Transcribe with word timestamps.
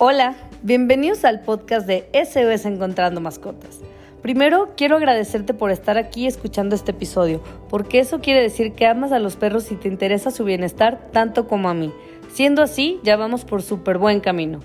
Hola, 0.00 0.34
bienvenidos 0.64 1.24
al 1.24 1.42
podcast 1.42 1.86
de 1.86 2.08
SOS 2.12 2.66
Encontrando 2.66 3.20
Mascotas. 3.20 3.78
Primero, 4.22 4.70
quiero 4.76 4.96
agradecerte 4.96 5.54
por 5.54 5.70
estar 5.70 5.98
aquí 5.98 6.26
escuchando 6.26 6.74
este 6.74 6.90
episodio, 6.90 7.40
porque 7.70 8.00
eso 8.00 8.18
quiere 8.18 8.42
decir 8.42 8.72
que 8.72 8.88
amas 8.88 9.12
a 9.12 9.20
los 9.20 9.36
perros 9.36 9.70
y 9.70 9.76
te 9.76 9.86
interesa 9.86 10.32
su 10.32 10.42
bienestar 10.42 11.10
tanto 11.12 11.46
como 11.46 11.68
a 11.68 11.74
mí. 11.74 11.92
Siendo 12.32 12.60
así, 12.60 12.98
ya 13.04 13.16
vamos 13.16 13.44
por 13.44 13.62
súper 13.62 13.98
buen 13.98 14.18
camino. 14.18 14.58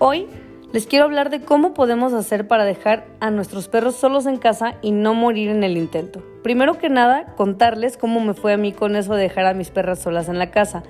Hoy 0.00 0.26
les 0.72 0.88
quiero 0.88 1.04
hablar 1.04 1.30
de 1.30 1.40
cómo 1.40 1.72
podemos 1.72 2.12
hacer 2.12 2.48
para 2.48 2.64
dejar 2.64 3.06
a 3.20 3.30
nuestros 3.30 3.68
perros 3.68 3.94
solos 3.94 4.26
en 4.26 4.38
casa 4.38 4.74
y 4.82 4.90
no 4.90 5.14
morir 5.14 5.50
en 5.50 5.62
el 5.62 5.76
intento. 5.76 6.20
Primero 6.42 6.78
que 6.78 6.88
nada, 6.88 7.26
contarles 7.36 7.96
cómo 7.96 8.18
me 8.18 8.34
fue 8.34 8.52
a 8.52 8.56
mí 8.56 8.72
con 8.72 8.96
eso 8.96 9.14
de 9.14 9.22
dejar 9.22 9.46
a 9.46 9.54
mis 9.54 9.70
perras 9.70 10.00
solas 10.00 10.28
en 10.28 10.40
la 10.40 10.50
casa. 10.50 10.82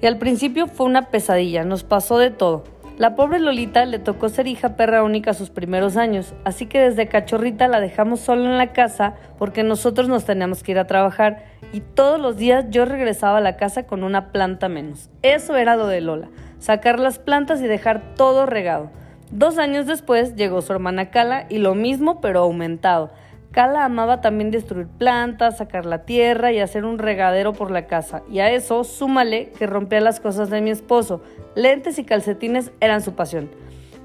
Y 0.00 0.06
al 0.06 0.16
principio 0.16 0.68
fue 0.68 0.86
una 0.86 1.10
pesadilla, 1.10 1.64
nos 1.64 1.84
pasó 1.84 2.16
de 2.16 2.30
todo. 2.30 2.64
La 2.98 3.14
pobre 3.14 3.40
Lolita 3.40 3.84
le 3.84 3.98
tocó 3.98 4.30
ser 4.30 4.46
hija 4.46 4.74
perra 4.74 5.02
única 5.02 5.34
sus 5.34 5.50
primeros 5.50 5.98
años, 5.98 6.32
así 6.44 6.64
que 6.64 6.80
desde 6.80 7.08
cachorrita 7.08 7.68
la 7.68 7.78
dejamos 7.78 8.20
sola 8.20 8.48
en 8.48 8.56
la 8.56 8.72
casa 8.72 9.16
porque 9.38 9.62
nosotros 9.62 10.08
nos 10.08 10.24
teníamos 10.24 10.62
que 10.62 10.72
ir 10.72 10.78
a 10.78 10.86
trabajar 10.86 11.44
y 11.74 11.80
todos 11.80 12.18
los 12.18 12.38
días 12.38 12.64
yo 12.70 12.86
regresaba 12.86 13.36
a 13.36 13.42
la 13.42 13.58
casa 13.58 13.82
con 13.82 14.02
una 14.02 14.32
planta 14.32 14.70
menos. 14.70 15.10
Eso 15.20 15.56
era 15.56 15.76
lo 15.76 15.88
de 15.88 16.00
Lola, 16.00 16.30
sacar 16.58 16.98
las 16.98 17.18
plantas 17.18 17.60
y 17.60 17.66
dejar 17.66 18.14
todo 18.14 18.46
regado. 18.46 18.90
Dos 19.30 19.58
años 19.58 19.86
después 19.86 20.34
llegó 20.34 20.62
su 20.62 20.72
hermana 20.72 21.10
Cala 21.10 21.44
y 21.50 21.58
lo 21.58 21.74
mismo 21.74 22.22
pero 22.22 22.40
aumentado. 22.40 23.10
Cala 23.52 23.84
amaba 23.84 24.20
también 24.20 24.50
destruir 24.50 24.86
plantas, 24.86 25.58
sacar 25.58 25.86
la 25.86 26.04
tierra 26.04 26.52
y 26.52 26.60
hacer 26.60 26.84
un 26.84 26.98
regadero 26.98 27.52
por 27.52 27.70
la 27.70 27.86
casa. 27.86 28.22
Y 28.30 28.40
a 28.40 28.50
eso 28.50 28.84
súmale 28.84 29.50
que 29.58 29.66
rompía 29.66 30.00
las 30.00 30.20
cosas 30.20 30.50
de 30.50 30.60
mi 30.60 30.70
esposo. 30.70 31.22
Lentes 31.54 31.98
y 31.98 32.04
calcetines 32.04 32.70
eran 32.80 33.02
su 33.02 33.14
pasión. 33.14 33.50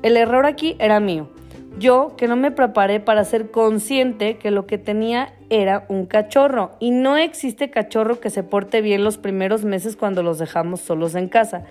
El 0.03 0.17
error 0.17 0.45
aquí 0.45 0.75
era 0.79 0.99
mío. 0.99 1.29
Yo 1.79 2.15
que 2.17 2.27
no 2.27 2.35
me 2.35 2.51
preparé 2.51 2.99
para 2.99 3.23
ser 3.23 3.49
consciente 3.49 4.37
que 4.37 4.51
lo 4.51 4.67
que 4.67 4.77
tenía 4.77 5.33
era 5.49 5.85
un 5.89 6.05
cachorro. 6.05 6.71
Y 6.79 6.91
no 6.91 7.17
existe 7.17 7.69
cachorro 7.69 8.19
que 8.19 8.29
se 8.29 8.43
porte 8.43 8.81
bien 8.81 9.03
los 9.03 9.17
primeros 9.17 9.63
meses 9.63 9.95
cuando 9.95 10.21
los 10.21 10.37
dejamos 10.37 10.81
solos 10.81 11.15
en 11.15 11.29
casa. 11.29 11.63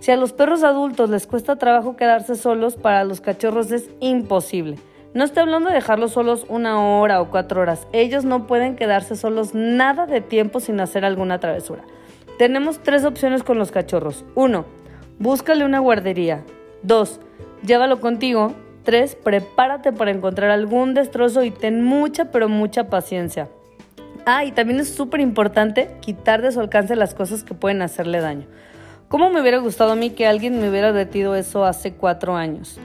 Si 0.00 0.10
a 0.10 0.16
los 0.16 0.32
perros 0.32 0.62
adultos 0.62 1.10
les 1.10 1.26
cuesta 1.26 1.56
trabajo 1.56 1.96
quedarse 1.96 2.36
solos, 2.36 2.76
para 2.76 3.04
los 3.04 3.20
cachorros 3.20 3.72
es 3.72 3.90
imposible. 4.00 4.76
No 5.14 5.24
estoy 5.24 5.42
hablando 5.42 5.70
de 5.70 5.74
dejarlos 5.74 6.12
solos 6.12 6.44
una 6.48 6.80
hora 6.80 7.20
o 7.22 7.30
cuatro 7.30 7.62
horas. 7.62 7.86
Ellos 7.92 8.24
no 8.24 8.46
pueden 8.46 8.76
quedarse 8.76 9.16
solos 9.16 9.54
nada 9.54 10.06
de 10.06 10.20
tiempo 10.20 10.60
sin 10.60 10.80
hacer 10.80 11.04
alguna 11.04 11.40
travesura. 11.40 11.82
Tenemos 12.38 12.82
tres 12.82 13.04
opciones 13.04 13.42
con 13.42 13.58
los 13.58 13.72
cachorros. 13.72 14.24
Uno, 14.34 14.66
búscale 15.18 15.64
una 15.64 15.78
guardería. 15.78 16.44
Dos, 16.82 17.20
llévalo 17.62 18.00
contigo. 18.00 18.52
Tres, 18.84 19.16
prepárate 19.16 19.92
para 19.92 20.10
encontrar 20.10 20.50
algún 20.50 20.94
destrozo 20.94 21.42
y 21.42 21.50
ten 21.50 21.82
mucha 21.82 22.26
pero 22.26 22.48
mucha 22.48 22.88
paciencia. 22.88 23.48
Ah, 24.26 24.44
y 24.44 24.52
también 24.52 24.78
es 24.78 24.94
súper 24.94 25.20
importante 25.20 25.90
quitar 26.00 26.42
de 26.42 26.52
su 26.52 26.60
alcance 26.60 26.96
las 26.96 27.14
cosas 27.14 27.44
que 27.44 27.54
pueden 27.54 27.80
hacerle 27.80 28.20
daño. 28.20 28.46
¿Cómo 29.08 29.30
me 29.30 29.40
hubiera 29.40 29.56
gustado 29.56 29.92
a 29.92 29.96
mí 29.96 30.10
que 30.10 30.26
alguien 30.26 30.60
me 30.60 30.68
hubiera 30.68 30.88
advertido 30.88 31.34
eso 31.34 31.64
hace 31.64 31.94
cuatro 31.94 32.36
años? 32.36 32.78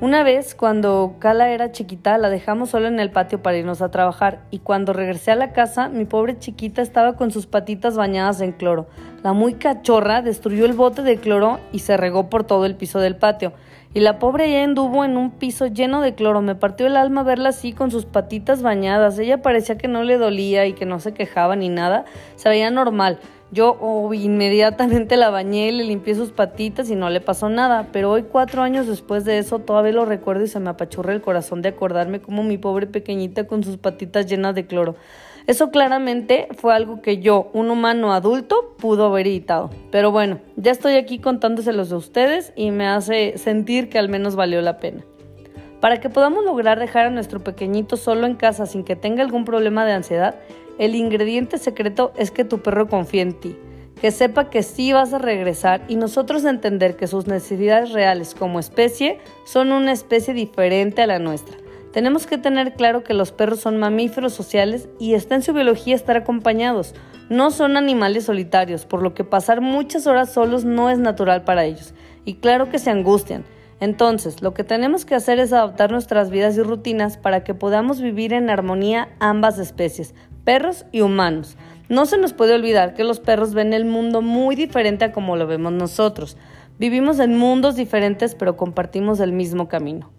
Una 0.00 0.22
vez, 0.22 0.54
cuando 0.54 1.16
Cala 1.18 1.50
era 1.50 1.72
chiquita, 1.72 2.18
la 2.18 2.30
dejamos 2.30 2.70
sola 2.70 2.86
en 2.86 3.00
el 3.00 3.10
patio 3.10 3.42
para 3.42 3.56
irnos 3.56 3.82
a 3.82 3.90
trabajar 3.90 4.42
y 4.52 4.60
cuando 4.60 4.92
regresé 4.92 5.32
a 5.32 5.34
la 5.34 5.52
casa, 5.52 5.88
mi 5.88 6.04
pobre 6.04 6.38
chiquita 6.38 6.82
estaba 6.82 7.16
con 7.16 7.32
sus 7.32 7.46
patitas 7.46 7.96
bañadas 7.96 8.40
en 8.40 8.52
cloro. 8.52 8.86
La 9.24 9.32
muy 9.32 9.54
cachorra 9.54 10.22
destruyó 10.22 10.66
el 10.66 10.74
bote 10.74 11.02
de 11.02 11.16
cloro 11.16 11.58
y 11.72 11.80
se 11.80 11.96
regó 11.96 12.30
por 12.30 12.44
todo 12.44 12.64
el 12.64 12.76
piso 12.76 13.00
del 13.00 13.16
patio. 13.16 13.54
Y 13.92 13.98
la 13.98 14.20
pobre 14.20 14.48
ya 14.52 14.62
anduvo 14.62 15.04
en 15.04 15.16
un 15.16 15.32
piso 15.32 15.66
lleno 15.66 16.00
de 16.00 16.14
cloro. 16.14 16.42
Me 16.42 16.54
partió 16.54 16.86
el 16.86 16.96
alma 16.96 17.24
verla 17.24 17.48
así 17.48 17.72
con 17.72 17.90
sus 17.90 18.04
patitas 18.04 18.62
bañadas. 18.62 19.18
Ella 19.18 19.42
parecía 19.42 19.78
que 19.78 19.88
no 19.88 20.04
le 20.04 20.16
dolía 20.16 20.66
y 20.66 20.74
que 20.74 20.86
no 20.86 21.00
se 21.00 21.12
quejaba 21.12 21.56
ni 21.56 21.70
nada. 21.70 22.04
Se 22.36 22.48
veía 22.48 22.70
normal. 22.70 23.18
Yo 23.50 23.78
oh, 23.80 24.12
inmediatamente 24.12 25.16
la 25.16 25.30
bañé, 25.30 25.72
le 25.72 25.84
limpié 25.84 26.14
sus 26.14 26.32
patitas 26.32 26.90
y 26.90 26.94
no 26.94 27.08
le 27.08 27.22
pasó 27.22 27.48
nada, 27.48 27.88
pero 27.92 28.10
hoy 28.10 28.24
cuatro 28.24 28.62
años 28.62 28.86
después 28.86 29.24
de 29.24 29.38
eso 29.38 29.60
todavía 29.60 29.92
lo 29.92 30.04
recuerdo 30.04 30.44
y 30.44 30.48
se 30.48 30.60
me 30.60 30.68
apachurra 30.68 31.14
el 31.14 31.22
corazón 31.22 31.62
de 31.62 31.70
acordarme 31.70 32.20
como 32.20 32.42
mi 32.42 32.58
pobre 32.58 32.86
pequeñita 32.86 33.46
con 33.46 33.64
sus 33.64 33.78
patitas 33.78 34.26
llenas 34.26 34.54
de 34.54 34.66
cloro. 34.66 34.96
Eso 35.46 35.70
claramente 35.70 36.48
fue 36.58 36.74
algo 36.74 37.00
que 37.00 37.20
yo, 37.20 37.48
un 37.54 37.70
humano 37.70 38.12
adulto, 38.12 38.74
pudo 38.78 39.06
haber 39.06 39.26
evitado. 39.26 39.70
Pero 39.90 40.10
bueno, 40.10 40.40
ya 40.56 40.72
estoy 40.72 40.96
aquí 40.96 41.18
contándoselos 41.18 41.90
a 41.90 41.96
ustedes 41.96 42.52
y 42.54 42.70
me 42.70 42.86
hace 42.86 43.38
sentir 43.38 43.88
que 43.88 43.98
al 43.98 44.10
menos 44.10 44.36
valió 44.36 44.60
la 44.60 44.76
pena. 44.76 45.06
Para 45.80 46.00
que 46.00 46.10
podamos 46.10 46.44
lograr 46.44 46.78
dejar 46.78 47.06
a 47.06 47.10
nuestro 47.10 47.42
pequeñito 47.42 47.96
solo 47.96 48.26
en 48.26 48.34
casa 48.34 48.66
sin 48.66 48.84
que 48.84 48.94
tenga 48.94 49.22
algún 49.22 49.46
problema 49.46 49.86
de 49.86 49.92
ansiedad, 49.92 50.34
el 50.78 50.94
ingrediente 50.94 51.58
secreto 51.58 52.12
es 52.16 52.30
que 52.30 52.44
tu 52.44 52.62
perro 52.62 52.88
confíe 52.88 53.20
en 53.20 53.34
ti, 53.34 53.56
que 54.00 54.10
sepa 54.10 54.48
que 54.48 54.62
sí 54.62 54.92
vas 54.92 55.12
a 55.12 55.18
regresar 55.18 55.82
y 55.88 55.96
nosotros 55.96 56.44
entender 56.44 56.96
que 56.96 57.08
sus 57.08 57.26
necesidades 57.26 57.92
reales 57.92 58.34
como 58.34 58.60
especie 58.60 59.18
son 59.44 59.72
una 59.72 59.92
especie 59.92 60.34
diferente 60.34 61.02
a 61.02 61.06
la 61.06 61.18
nuestra. 61.18 61.56
Tenemos 61.92 62.26
que 62.26 62.38
tener 62.38 62.74
claro 62.74 63.02
que 63.02 63.14
los 63.14 63.32
perros 63.32 63.60
son 63.60 63.78
mamíferos 63.78 64.32
sociales 64.32 64.88
y 65.00 65.14
está 65.14 65.34
en 65.34 65.42
su 65.42 65.52
biología 65.52 65.96
estar 65.96 66.16
acompañados. 66.16 66.94
No 67.28 67.50
son 67.50 67.76
animales 67.76 68.24
solitarios, 68.24 68.86
por 68.86 69.02
lo 69.02 69.14
que 69.14 69.24
pasar 69.24 69.60
muchas 69.60 70.06
horas 70.06 70.32
solos 70.32 70.64
no 70.64 70.90
es 70.90 70.98
natural 70.98 71.44
para 71.44 71.64
ellos. 71.64 71.94
Y 72.24 72.34
claro 72.34 72.70
que 72.70 72.78
se 72.78 72.90
angustian. 72.90 73.44
Entonces, 73.80 74.42
lo 74.42 74.54
que 74.54 74.64
tenemos 74.64 75.04
que 75.04 75.14
hacer 75.14 75.38
es 75.38 75.52
adaptar 75.52 75.90
nuestras 75.90 76.30
vidas 76.30 76.56
y 76.56 76.62
rutinas 76.62 77.16
para 77.16 77.44
que 77.44 77.54
podamos 77.54 78.00
vivir 78.00 78.32
en 78.32 78.50
armonía 78.50 79.08
ambas 79.20 79.58
especies, 79.58 80.14
perros 80.48 80.86
y 80.92 81.02
humanos. 81.02 81.58
No 81.90 82.06
se 82.06 82.16
nos 82.16 82.32
puede 82.32 82.54
olvidar 82.54 82.94
que 82.94 83.04
los 83.04 83.20
perros 83.20 83.52
ven 83.52 83.74
el 83.74 83.84
mundo 83.84 84.22
muy 84.22 84.56
diferente 84.56 85.04
a 85.04 85.12
como 85.12 85.36
lo 85.36 85.46
vemos 85.46 85.72
nosotros. 85.72 86.38
Vivimos 86.78 87.18
en 87.18 87.36
mundos 87.36 87.76
diferentes 87.76 88.34
pero 88.34 88.56
compartimos 88.56 89.20
el 89.20 89.32
mismo 89.32 89.68
camino. 89.68 90.10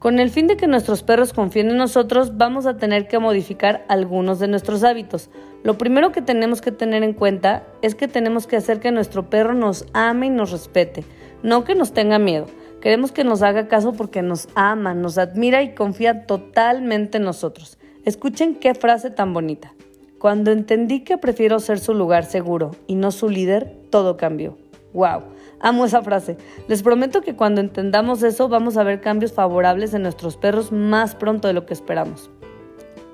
Con 0.00 0.18
el 0.18 0.30
fin 0.30 0.48
de 0.48 0.56
que 0.56 0.66
nuestros 0.66 1.04
perros 1.04 1.32
confíen 1.32 1.70
en 1.70 1.76
nosotros, 1.76 2.36
vamos 2.36 2.66
a 2.66 2.76
tener 2.76 3.06
que 3.06 3.20
modificar 3.20 3.84
algunos 3.88 4.40
de 4.40 4.48
nuestros 4.48 4.82
hábitos. 4.82 5.30
Lo 5.62 5.78
primero 5.78 6.10
que 6.10 6.22
tenemos 6.22 6.60
que 6.60 6.72
tener 6.72 7.04
en 7.04 7.12
cuenta 7.12 7.62
es 7.80 7.94
que 7.94 8.08
tenemos 8.08 8.48
que 8.48 8.56
hacer 8.56 8.80
que 8.80 8.90
nuestro 8.90 9.30
perro 9.30 9.54
nos 9.54 9.86
ame 9.92 10.26
y 10.26 10.30
nos 10.30 10.50
respete, 10.50 11.04
no 11.44 11.62
que 11.62 11.76
nos 11.76 11.92
tenga 11.92 12.18
miedo. 12.18 12.46
Queremos 12.80 13.12
que 13.12 13.22
nos 13.22 13.42
haga 13.42 13.68
caso 13.68 13.92
porque 13.92 14.22
nos 14.22 14.48
ama, 14.56 14.92
nos 14.94 15.18
admira 15.18 15.62
y 15.62 15.76
confía 15.76 16.26
totalmente 16.26 17.18
en 17.18 17.22
nosotros. 17.22 17.78
Escuchen 18.04 18.54
qué 18.54 18.74
frase 18.74 19.10
tan 19.10 19.34
bonita. 19.34 19.74
Cuando 20.18 20.50
entendí 20.50 21.04
que 21.04 21.18
prefiero 21.18 21.60
ser 21.60 21.78
su 21.78 21.94
lugar 21.94 22.24
seguro 22.24 22.72
y 22.86 22.94
no 22.94 23.10
su 23.10 23.28
líder, 23.28 23.76
todo 23.90 24.16
cambió. 24.16 24.56
¡Wow! 24.92 25.22
Amo 25.60 25.84
esa 25.84 26.02
frase. 26.02 26.36
Les 26.68 26.82
prometo 26.82 27.20
que 27.20 27.36
cuando 27.36 27.60
entendamos 27.60 28.22
eso 28.22 28.48
vamos 28.48 28.76
a 28.76 28.84
ver 28.84 29.00
cambios 29.00 29.32
favorables 29.32 29.94
en 29.94 30.02
nuestros 30.02 30.36
perros 30.36 30.72
más 30.72 31.14
pronto 31.14 31.48
de 31.48 31.54
lo 31.54 31.66
que 31.66 31.74
esperamos. 31.74 32.30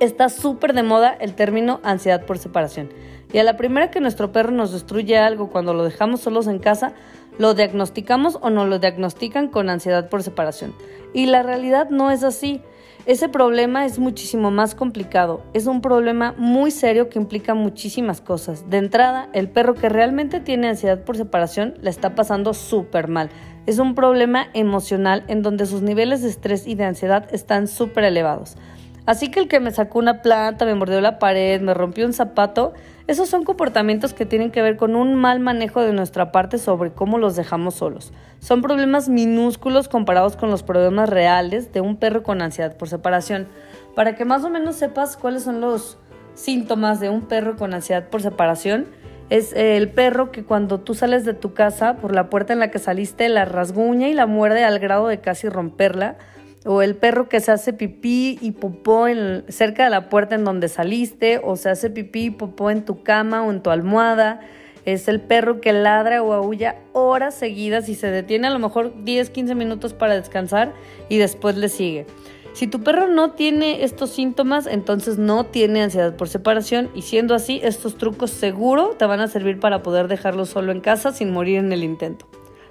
Está 0.01 0.29
súper 0.29 0.75
de 0.75 0.83
moda 0.83 1.17
el 1.19 1.35
término 1.35 1.81
ansiedad 1.83 2.27
por 2.27 2.39
separación. 2.39 2.91
Y 3.33 3.39
a 3.39 3.45
la 3.45 3.57
primera 3.57 3.91
que 3.91 4.01
nuestro 4.01 4.33
perro 4.33 4.51
nos 4.51 4.73
destruye 4.73 5.17
algo 5.19 5.51
cuando 5.51 5.75
lo 5.75 5.85
dejamos 5.85 6.21
solos 6.21 6.47
en 6.47 6.59
casa, 6.59 6.93
lo 7.39 7.55
diagnosticamos 7.55 8.39
o 8.41 8.51
no 8.51 8.67
lo 8.67 8.79
diagnostican 8.79 9.49
con 9.49 9.69
ansiedad 9.71 10.09
por 10.09 10.23
separación. 10.23 10.75
Y 11.13 11.27
la 11.27 11.43
realidad 11.43 11.91
no 11.91 12.11
es 12.11 12.23
así. 12.23 12.63
Ese 13.07 13.29
problema 13.29 13.85
es 13.85 13.99
muchísimo 13.99 14.51
más 14.51 14.75
complicado. 14.75 15.43
Es 15.53 15.67
un 15.67 15.83
problema 15.83 16.35
muy 16.39 16.71
serio 16.71 17.11
que 17.11 17.19
implica 17.19 17.53
muchísimas 17.53 18.23
cosas. 18.23 18.71
De 18.71 18.79
entrada, 18.79 19.29
el 19.35 19.51
perro 19.51 19.75
que 19.75 19.91
realmente 19.91 20.41
tiene 20.41 20.69
ansiedad 20.69 21.05
por 21.05 21.19
separación 21.19 21.75
la 21.83 21.91
está 21.91 22.15
pasando 22.15 22.55
súper 22.55 23.09
mal. 23.09 23.29
Es 23.67 23.79
un 23.79 23.95
problema 23.95 24.47
emocional 24.55 25.23
en 25.29 25.43
donde 25.43 25.67
sus 25.67 25.83
niveles 25.83 26.23
de 26.23 26.31
estrés 26.31 26.67
y 26.67 26.77
de 26.77 26.85
ansiedad 26.85 27.29
están 27.31 27.69
súper 27.69 28.05
elevados. 28.05 28.57
Así 29.07 29.31
que 29.31 29.41
el 29.41 29.49
que 29.49 29.61
me 29.61 29.71
sacó 29.71 29.99
una 29.99 30.23
planta, 30.23 30.65
me 30.65 30.75
mordió 30.75 31.01
la 31.01 31.19
pared, 31.19 31.61
me 31.61 31.75
rompió 31.75 32.07
un 32.07 32.15
zapato, 32.15 32.73
esos 33.07 33.29
son 33.29 33.45
comportamientos 33.45 34.15
que 34.15 34.25
tienen 34.25 34.51
que 34.51 34.63
ver 34.63 34.79
con 34.79 34.97
un 34.97 35.15
mal 35.15 35.41
manejo 35.41 35.83
de 35.83 35.93
nuestra 35.93 36.33
parte 36.33 36.57
sobre 36.57 36.93
cómo 36.93 37.19
los 37.19 37.37
dejamos 37.37 37.75
solos. 37.75 38.15
Son 38.39 38.63
problemas 38.63 39.11
minúsculos 39.11 39.89
comparados 39.89 40.37
con 40.37 40.51
los 40.51 40.63
problemas 40.63 41.11
reales 41.11 41.71
de 41.73 41.83
un 41.83 41.97
perro 41.97 42.23
con 42.23 42.41
ansiedad 42.41 42.79
por 42.79 42.89
separación. 42.89 43.47
Para 43.95 44.15
que 44.15 44.25
más 44.25 44.43
o 44.43 44.49
menos 44.49 44.77
sepas 44.77 45.19
cuáles 45.19 45.43
son 45.43 45.61
los 45.61 45.99
síntomas 46.33 46.99
de 46.99 47.11
un 47.11 47.23
perro 47.23 47.57
con 47.57 47.75
ansiedad 47.75 48.09
por 48.09 48.23
separación, 48.23 48.87
es 49.29 49.53
el 49.53 49.91
perro 49.91 50.33
que 50.33 50.45
cuando 50.45 50.81
tú 50.81 50.95
sales 50.95 51.27
de 51.27 51.35
tu 51.35 51.53
casa 51.53 51.97
por 51.97 52.15
la 52.15 52.31
puerta 52.31 52.55
en 52.55 52.59
la 52.59 52.71
que 52.71 52.79
saliste 52.79 53.29
la 53.29 53.45
rasguña 53.45 54.09
y 54.09 54.15
la 54.15 54.27
muerde 54.27 54.65
al 54.65 54.79
grado 54.79 55.09
de 55.09 55.21
casi 55.21 55.49
romperla 55.51 56.17
o 56.65 56.83
el 56.83 56.97
perro 56.97 57.29
que 57.29 57.41
se 57.41 57.53
hace 57.53 57.73
pipí 57.73 58.39
y 58.41 58.53
popó 58.53 59.07
en, 59.07 59.45
cerca 59.49 59.85
de 59.85 59.91
la 59.91 60.09
puerta 60.09 60.35
en 60.35 60.45
donde 60.45 60.69
saliste, 60.69 61.41
o 61.43 61.57
se 61.57 61.69
hace 61.69 61.91
pipí 61.91 62.27
y 62.27 62.31
popó 62.31 62.71
en 62.71 62.85
tu 62.85 63.03
cama 63.03 63.43
o 63.43 63.51
en 63.51 63.63
tu 63.63 63.71
almohada, 63.71 64.41
Es 64.87 65.09
el 65.09 65.21
perro 65.21 65.63
que 65.63 65.73
ladra 65.73 66.23
o 66.23 66.35
aúlla 66.35 66.77
horas 66.93 67.35
seguidas 67.35 67.89
y 67.89 67.95
se 67.95 68.11
detiene 68.11 68.49
a 68.49 68.51
lo 68.51 68.59
mejor 68.59 68.93
10, 69.03 69.31
15 69.31 69.55
minutos 69.55 69.95
para 69.95 70.15
descansar 70.15 70.75
y 71.09 71.17
después 71.17 71.57
le 71.57 71.71
sigue. 71.71 72.07
Si 72.53 72.67
tu 72.67 72.85
perro 72.85 73.09
no 73.09 73.33
tiene 73.33 73.83
estos 73.83 74.11
síntomas, 74.11 74.67
entonces 74.67 75.19
no 75.19 75.47
tiene 75.47 75.83
ansiedad 75.83 76.15
por 76.17 76.29
separación 76.29 76.91
y 76.95 77.03
siendo 77.03 77.35
así, 77.35 77.61
estos 77.65 77.97
trucos 77.97 78.31
seguro 78.31 78.91
te 78.91 79.07
van 79.07 79.21
a 79.21 79.27
servir 79.27 79.59
para 79.59 79.83
poder 79.83 80.07
dejarlo 80.07 80.47
solo 80.47 80.71
en 80.71 80.81
casa 80.81 81.13
sin 81.13 81.33
morir 81.33 81.59
en 81.59 81.73
el 81.73 81.83
intento. 81.83 82.29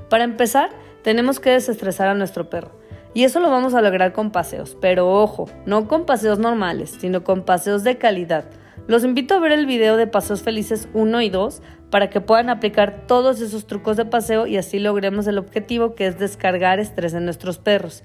Para 0.09 0.23
empezar, 0.23 0.69
tenemos 1.01 1.39
que 1.39 1.49
desestresar 1.49 2.07
a 2.07 2.13
nuestro 2.13 2.49
perro. 2.49 2.82
Y 3.13 3.23
eso 3.25 3.39
lo 3.39 3.51
vamos 3.51 3.73
a 3.75 3.81
lograr 3.81 4.11
con 4.11 4.31
paseos, 4.31 4.75
pero 4.81 5.09
ojo, 5.09 5.47
no 5.65 5.87
con 5.87 6.05
paseos 6.05 6.39
normales, 6.39 6.97
sino 6.99 7.23
con 7.23 7.43
paseos 7.43 7.83
de 7.83 7.97
calidad. 7.97 8.45
Los 8.87 9.03
invito 9.03 9.35
a 9.35 9.39
ver 9.39 9.51
el 9.51 9.65
video 9.65 9.95
de 9.97 10.07
Paseos 10.07 10.41
Felices 10.41 10.89
1 10.93 11.21
y 11.21 11.29
2 11.29 11.61
para 11.89 12.09
que 12.09 12.21
puedan 12.21 12.49
aplicar 12.49 13.05
todos 13.07 13.39
esos 13.39 13.67
trucos 13.67 13.97
de 13.97 14.05
paseo 14.05 14.47
y 14.47 14.57
así 14.57 14.79
logremos 14.79 15.27
el 15.27 15.37
objetivo 15.37 15.95
que 15.95 16.07
es 16.07 16.19
descargar 16.19 16.79
estrés 16.79 17.13
en 17.13 17.23
nuestros 17.23 17.59
perros. 17.59 18.03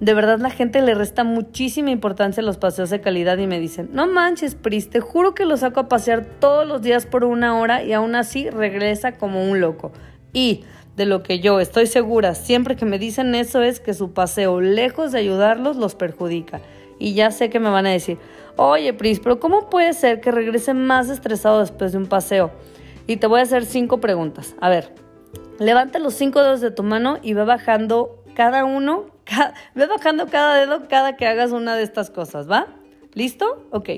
De 0.00 0.12
verdad 0.12 0.38
la 0.38 0.50
gente 0.50 0.82
le 0.82 0.94
resta 0.94 1.24
muchísima 1.24 1.90
importancia 1.90 2.42
a 2.42 2.44
los 2.44 2.58
paseos 2.58 2.90
de 2.90 3.00
calidad 3.00 3.38
y 3.38 3.46
me 3.46 3.60
dicen, 3.60 3.88
no 3.92 4.06
manches, 4.06 4.54
Pris, 4.54 4.90
te 4.90 5.00
juro 5.00 5.34
que 5.34 5.46
lo 5.46 5.56
saco 5.56 5.80
a 5.80 5.88
pasear 5.88 6.24
todos 6.24 6.66
los 6.66 6.82
días 6.82 7.06
por 7.06 7.24
una 7.24 7.58
hora 7.58 7.82
y 7.84 7.92
aún 7.92 8.16
así 8.16 8.50
regresa 8.50 9.12
como 9.12 9.48
un 9.48 9.60
loco. 9.60 9.92
Y 10.32 10.64
de 10.98 11.06
lo 11.06 11.22
que 11.22 11.38
yo 11.38 11.60
estoy 11.60 11.86
segura 11.86 12.34
siempre 12.34 12.74
que 12.74 12.84
me 12.84 12.98
dicen 12.98 13.34
eso 13.36 13.62
es 13.62 13.78
que 13.78 13.94
su 13.94 14.12
paseo, 14.12 14.60
lejos 14.60 15.12
de 15.12 15.20
ayudarlos, 15.20 15.76
los 15.76 15.94
perjudica. 15.94 16.60
Y 16.98 17.14
ya 17.14 17.30
sé 17.30 17.48
que 17.48 17.60
me 17.60 17.70
van 17.70 17.86
a 17.86 17.90
decir, 17.90 18.18
oye 18.56 18.92
Pris, 18.92 19.20
pero 19.20 19.38
¿cómo 19.38 19.70
puede 19.70 19.92
ser 19.92 20.20
que 20.20 20.32
regrese 20.32 20.74
más 20.74 21.08
estresado 21.08 21.60
después 21.60 21.92
de 21.92 21.98
un 21.98 22.06
paseo? 22.06 22.50
Y 23.06 23.18
te 23.18 23.28
voy 23.28 23.38
a 23.38 23.44
hacer 23.44 23.64
cinco 23.64 24.00
preguntas. 24.00 24.56
A 24.60 24.68
ver, 24.68 24.92
levanta 25.60 26.00
los 26.00 26.14
cinco 26.14 26.42
dedos 26.42 26.60
de 26.60 26.72
tu 26.72 26.82
mano 26.82 27.18
y 27.22 27.32
ve 27.32 27.44
bajando 27.44 28.24
cada 28.34 28.64
uno, 28.64 29.06
ve 29.76 29.86
bajando 29.86 30.26
cada 30.26 30.56
dedo 30.56 30.88
cada 30.88 31.16
que 31.16 31.28
hagas 31.28 31.52
una 31.52 31.76
de 31.76 31.84
estas 31.84 32.10
cosas, 32.10 32.50
¿va? 32.50 32.66
¿Listo? 33.14 33.68
Ok. 33.70 33.90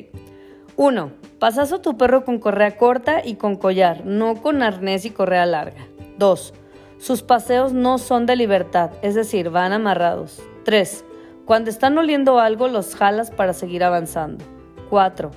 Uno, 0.77 1.13
pasas 1.39 1.73
a 1.73 1.81
tu 1.81 1.97
perro 1.97 2.27
con 2.27 2.39
correa 2.39 2.77
corta 2.77 3.23
y 3.25 3.37
con 3.37 3.57
collar, 3.57 4.05
no 4.05 4.43
con 4.43 4.63
arnés 4.63 5.07
y 5.07 5.11
correa 5.11 5.47
larga. 5.47 5.87
Dos, 6.19 6.53
sus 7.01 7.23
paseos 7.23 7.73
no 7.73 7.97
son 7.97 8.27
de 8.27 8.37
libertad, 8.37 8.91
es 9.01 9.15
decir, 9.15 9.49
van 9.49 9.73
amarrados. 9.73 10.43
3. 10.67 11.03
Cuando 11.47 11.71
están 11.71 11.97
oliendo 11.97 12.39
algo, 12.39 12.69
los 12.69 12.95
jalas 12.95 13.31
para 13.31 13.55
seguir 13.55 13.83
avanzando. 13.85 14.45
4. 14.91 15.31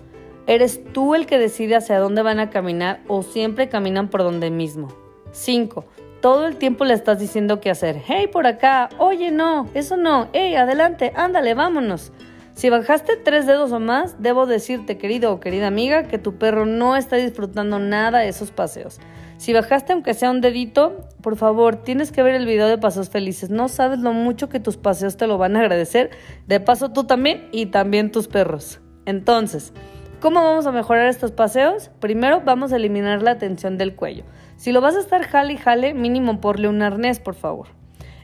¿Eres 0.45 0.83
tú 0.92 1.15
el 1.15 1.25
que 1.25 1.39
decide 1.39 1.77
hacia 1.77 2.00
dónde 2.00 2.21
van 2.21 2.42
a 2.42 2.50
caminar 2.50 3.00
o 3.07 3.24
siempre 3.24 3.69
caminan 3.69 4.10
por 4.10 4.24
donde 4.24 4.51
mismo? 4.51 4.89
5. 5.31 5.86
Todo 6.19 6.48
el 6.48 6.57
tiempo 6.57 6.83
le 6.83 6.95
estás 6.95 7.18
diciendo 7.18 7.62
qué 7.62 7.69
hacer. 7.69 8.01
Hey, 8.06 8.27
por 8.27 8.45
acá. 8.45 8.89
Oye, 8.98 9.31
no. 9.31 9.69
Eso 9.74 9.95
no. 9.95 10.27
Hey, 10.33 10.56
adelante. 10.56 11.13
Ándale, 11.15 11.54
vámonos. 11.54 12.12
Si 12.56 12.69
bajaste 12.69 13.15
tres 13.15 13.48
dedos 13.48 13.71
o 13.71 13.80
más, 13.80 14.21
debo 14.21 14.48
decirte, 14.48 14.98
querido 14.98 15.31
o 15.31 15.39
querida 15.39 15.68
amiga, 15.68 16.10
que 16.10 16.18
tu 16.18 16.36
perro 16.36 16.65
no 16.65 16.98
está 16.98 17.15
disfrutando 17.15 17.80
nada 17.80 18.19
de 18.19 18.27
esos 18.27 18.51
paseos. 18.51 19.00
Si 19.43 19.51
bajaste 19.51 19.91
aunque 19.91 20.13
sea 20.13 20.31
un 20.31 20.39
dedito, 20.39 21.05
por 21.21 21.35
favor, 21.35 21.75
tienes 21.75 22.13
que 22.13 22.23
ver 22.23 22.33
el 22.33 22.45
video 22.45 22.65
de 22.69 22.77
Pasos 22.77 23.09
Felices. 23.09 23.49
No 23.49 23.67
sabes 23.67 23.99
lo 23.99 24.13
mucho 24.13 24.47
que 24.47 24.61
tus 24.61 24.77
paseos 24.77 25.17
te 25.17 25.27
lo 25.27 25.37
van 25.37 25.57
a 25.57 25.59
agradecer. 25.59 26.11
De 26.47 26.61
paso 26.61 26.93
tú 26.93 27.03
también 27.03 27.49
y 27.51 27.65
también 27.65 28.09
tus 28.09 28.29
perros. 28.29 28.79
Entonces, 29.05 29.73
¿cómo 30.21 30.41
vamos 30.41 30.65
a 30.65 30.71
mejorar 30.71 31.09
estos 31.09 31.33
paseos? 31.33 31.91
Primero 31.99 32.39
vamos 32.45 32.71
a 32.71 32.77
eliminar 32.77 33.21
la 33.21 33.37
tensión 33.37 33.77
del 33.77 33.95
cuello. 33.95 34.23
Si 34.55 34.71
lo 34.71 34.79
vas 34.79 34.95
a 34.95 35.01
estar 35.01 35.23
jale 35.23 35.51
y 35.51 35.57
jale, 35.57 35.93
mínimo 35.93 36.39
porle 36.39 36.69
un 36.69 36.81
arnés, 36.81 37.19
por 37.19 37.35
favor. 37.35 37.67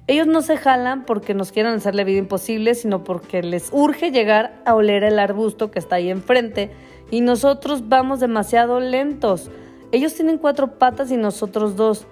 Ellos 0.07 0.25
no 0.25 0.41
se 0.41 0.55
jalan 0.55 1.03
porque 1.03 1.33
nos 1.33 1.51
quieran 1.51 1.75
hacer 1.75 1.95
la 1.95 2.05
vida 2.05 2.19
imposible, 2.19 2.75
sino 2.75 3.03
porque 3.03 3.43
les 3.43 3.73
urge 3.73 4.11
llegar 4.11 4.61
a 4.63 4.73
oler 4.73 5.03
el 5.03 5.19
arbusto 5.19 5.69
que 5.69 5.79
está 5.79 5.97
ahí 5.97 6.11
enfrente 6.11 6.71
y 7.11 7.19
nosotros 7.19 7.89
vamos 7.89 8.21
demasiado 8.21 8.79
lentos. 8.79 9.51
Ellos 9.91 10.13
tienen 10.13 10.37
cuatro 10.37 10.77
patas 10.77 11.11
y 11.11 11.17
nosotros 11.17 11.75
dos. 11.75 12.05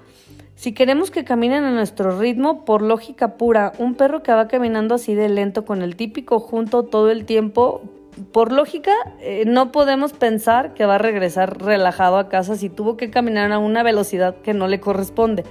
Si 0.56 0.74
queremos 0.74 1.12
que 1.12 1.24
caminen 1.24 1.64
a 1.64 1.72
nuestro 1.72 2.20
ritmo, 2.20 2.66
por 2.66 2.82
lógica 2.82 3.38
pura, 3.38 3.74
un 3.78 3.94
perro 3.94 4.24
que 4.24 4.34
va 4.34 4.48
caminando 4.48 4.96
así 4.96 5.14
de 5.14 5.30
lento 5.30 5.66
con 5.66 5.84
el 5.84 5.96
típico 5.96 6.40
junto 6.40 6.82
todo 6.84 7.12
el 7.12 7.26
tiempo, 7.26 7.84
por 8.32 8.52
lógica, 8.52 8.92
eh, 9.22 9.44
no 9.46 9.72
podemos 9.72 10.14
pensar 10.14 10.74
que 10.74 10.88
va 10.88 10.96
a 10.96 10.98
regresar 10.98 11.62
relajado 11.62 12.18
a 12.18 12.30
casa 12.30 12.56
si 12.56 12.70
tuvo 12.70 12.98
que 12.98 13.12
caminar 13.12 13.52
a 13.52 13.60
una 13.60 13.84
velocidad 13.84 14.38
que 14.38 14.56
no 14.56 14.68
le 14.68 14.80
corresponde. 14.80 15.44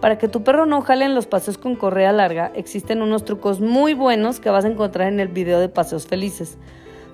Para 0.00 0.16
que 0.16 0.28
tu 0.28 0.42
perro 0.42 0.64
no 0.64 0.80
jale 0.80 1.04
en 1.04 1.14
los 1.14 1.26
paseos 1.26 1.58
con 1.58 1.76
correa 1.76 2.12
larga, 2.12 2.50
existen 2.54 3.02
unos 3.02 3.26
trucos 3.26 3.60
muy 3.60 3.92
buenos 3.92 4.40
que 4.40 4.48
vas 4.48 4.64
a 4.64 4.68
encontrar 4.68 5.08
en 5.08 5.20
el 5.20 5.28
video 5.28 5.60
de 5.60 5.68
Paseos 5.68 6.06
Felices. 6.06 6.56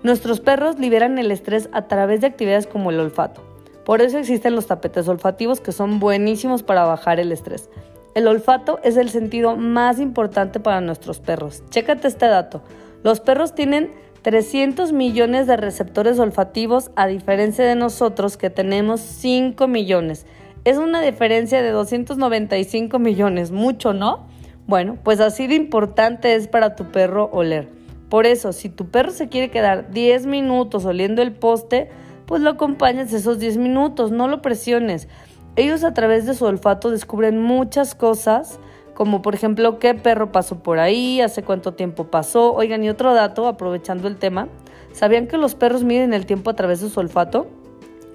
Nuestros 0.05 0.39
perros 0.39 0.79
liberan 0.79 1.19
el 1.19 1.33
estrés 1.33 1.69
a 1.73 1.89
través 1.89 2.21
de 2.21 2.29
actividades 2.29 2.69
como 2.69 2.91
el 2.91 3.01
olfato. 3.01 3.54
Por 3.85 4.01
eso 4.01 4.19
existen 4.19 4.55
los 4.55 4.67
tapetes 4.67 5.09
olfativos 5.09 5.61
que 5.61 5.73
son 5.73 6.01
buenísimos 6.01 6.63
para 6.63 6.85
bajar 6.85 7.21
el 7.21 7.33
estrés. 7.33 7.69
El 8.15 8.29
olfato 8.29 8.79
es 8.83 8.97
el 8.97 9.11
sentido 9.11 9.57
más 9.57 9.99
importante 9.99 10.61
para 10.61 10.81
nuestros 10.81 11.21
perros. 11.21 11.63
Chécate 11.71 12.09
este 12.09 12.27
dato. 12.27 12.63
Los 13.03 13.21
perros 13.21 13.55
tienen 13.55 13.91
300 14.23 14.93
millones 14.93 15.47
de 15.47 15.59
receptores 15.59 16.19
olfativos 16.19 16.91
a 16.97 17.07
diferencia 17.07 17.65
de 17.65 17.75
nosotros 17.75 18.39
que 18.39 18.49
tenemos 18.49 19.01
5 19.01 19.69
millones. 19.69 20.27
Es 20.65 20.79
una 20.79 21.03
diferencia 21.03 21.61
de 21.61 21.71
295 21.71 22.99
millones, 22.99 23.51
mucho, 23.51 23.93
¿no? 23.93 24.27
Bueno, 24.67 24.97
pues 25.03 25.21
así 25.21 25.47
de 25.47 25.57
importante 25.57 26.35
es 26.35 26.49
para 26.49 26.75
tu 26.75 26.91
perro 26.91 27.29
oler. 27.33 27.69
Por 28.09 28.25
eso, 28.25 28.55
si 28.55 28.71
tu 28.71 28.87
perro 28.87 29.11
se 29.11 29.29
quiere 29.29 29.51
quedar 29.51 29.91
10 29.91 30.25
minutos 30.25 30.87
oliendo 30.87 31.21
el 31.21 31.33
poste, 31.33 31.91
pues 32.27 32.43
lo 32.43 32.51
acompañas 32.51 33.13
esos 33.13 33.39
10 33.39 33.59
minutos, 33.59 34.11
no 34.11 34.29
lo 34.29 34.43
presiones. 34.43 35.09
Ellos 35.57 35.85
a 35.85 35.95
través 35.95 36.27
de 36.27 36.35
su 36.35 36.45
olfato 36.45 36.91
descubren 36.91 37.41
muchas 37.41 37.95
cosas, 37.95 38.59
como 38.95 39.23
por 39.23 39.35
ejemplo 39.35 39.79
qué 39.79 39.95
perro 39.95 40.33
pasó 40.33 40.63
por 40.63 40.79
ahí, 40.79 41.21
hace 41.21 41.43
cuánto 41.43 41.75
tiempo 41.75 42.05
pasó. 42.09 42.53
Oigan, 42.55 42.83
y 42.83 42.89
otro 42.89 43.15
dato, 43.15 43.47
aprovechando 43.47 44.09
el 44.09 44.17
tema, 44.17 44.49
¿sabían 44.93 45.27
que 45.27 45.37
los 45.37 45.55
perros 45.55 45.85
miden 45.85 46.13
el 46.13 46.27
tiempo 46.27 46.51
a 46.51 46.55
través 46.55 46.81
de 46.81 46.89
su 46.89 46.99
olfato? 47.01 47.47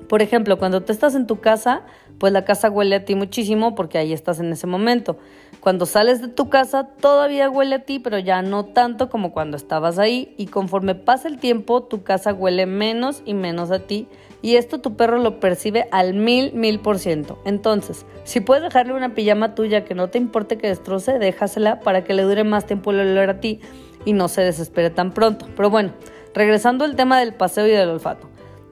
Por 0.09 0.21
ejemplo, 0.21 0.57
cuando 0.57 0.81
tú 0.81 0.91
estás 0.91 1.13
en 1.15 1.27
tu 1.27 1.39
casa, 1.39 1.83
pues 2.17 2.33
la 2.33 2.43
casa 2.43 2.69
huele 2.69 2.95
a 2.95 3.05
ti 3.05 3.15
muchísimo 3.15 3.75
porque 3.75 3.99
ahí 3.99 4.11
estás 4.11 4.39
en 4.39 4.51
ese 4.51 4.65
momento. 4.65 5.17
Cuando 5.59 5.85
sales 5.85 6.21
de 6.21 6.29
tu 6.29 6.49
casa 6.49 6.87
todavía 7.01 7.49
huele 7.49 7.75
a 7.75 7.83
ti, 7.83 7.99
pero 7.99 8.17
ya 8.17 8.41
no 8.41 8.65
tanto 8.65 9.09
como 9.09 9.33
cuando 9.33 9.57
estabas 9.57 9.99
ahí 9.99 10.33
y 10.37 10.47
conforme 10.47 10.95
pasa 10.95 11.27
el 11.27 11.37
tiempo 11.37 11.83
tu 11.83 12.03
casa 12.03 12.33
huele 12.33 12.65
menos 12.65 13.21
y 13.25 13.33
menos 13.33 13.69
a 13.71 13.79
ti 13.79 14.07
y 14.41 14.55
esto 14.55 14.79
tu 14.79 14.95
perro 14.95 15.17
lo 15.17 15.41
percibe 15.41 15.87
al 15.91 16.13
mil, 16.13 16.53
mil 16.53 16.79
por 16.79 16.97
ciento. 16.97 17.41
Entonces, 17.43 18.05
si 18.23 18.39
puedes 18.39 18.63
dejarle 18.63 18.93
una 18.93 19.13
pijama 19.13 19.53
tuya 19.53 19.83
que 19.83 19.95
no 19.95 20.09
te 20.09 20.17
importe 20.17 20.57
que 20.57 20.67
destroce, 20.67 21.19
déjasela 21.19 21.81
para 21.81 22.05
que 22.05 22.13
le 22.13 22.23
dure 22.23 22.45
más 22.45 22.65
tiempo 22.65 22.91
el 22.91 23.01
olor 23.01 23.29
a 23.29 23.39
ti 23.41 23.59
y 24.05 24.13
no 24.13 24.29
se 24.29 24.41
desespere 24.41 24.89
tan 24.89 25.11
pronto. 25.11 25.45
Pero 25.57 25.69
bueno, 25.69 25.91
regresando 26.33 26.85
al 26.85 26.95
tema 26.95 27.19
del 27.19 27.33
paseo 27.33 27.67
y 27.67 27.71
del 27.71 27.89
olfato. 27.89 28.29